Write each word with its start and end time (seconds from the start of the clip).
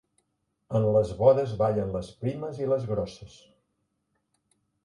En 0.79 0.85
les 0.95 1.11
bodes 1.19 1.53
ballen 1.59 1.93
les 1.97 2.09
primes 2.23 2.65
i 2.65 2.71
les 2.73 2.91
grosses. 2.95 3.37